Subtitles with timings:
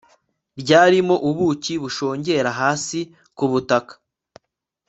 [0.61, 2.99] ryarimo ubuki bushongera hasi
[3.37, 3.93] ku butaka